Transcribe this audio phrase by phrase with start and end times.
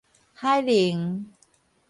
[0.33, 1.25] 海寧